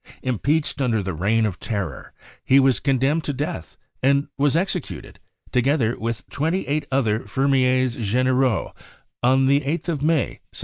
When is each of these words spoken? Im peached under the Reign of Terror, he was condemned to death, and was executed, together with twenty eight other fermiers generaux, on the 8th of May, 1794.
Im 0.23 0.39
peached 0.39 0.81
under 0.81 1.03
the 1.03 1.13
Reign 1.13 1.45
of 1.45 1.59
Terror, 1.59 2.11
he 2.43 2.59
was 2.59 2.79
condemned 2.79 3.23
to 3.25 3.33
death, 3.33 3.77
and 4.01 4.29
was 4.35 4.55
executed, 4.55 5.19
together 5.51 5.95
with 5.95 6.27
twenty 6.31 6.65
eight 6.67 6.87
other 6.91 7.27
fermiers 7.27 7.97
generaux, 7.97 8.73
on 9.21 9.45
the 9.45 9.59
8th 9.61 9.89
of 9.89 10.01
May, 10.01 10.41
1794. 10.55 10.57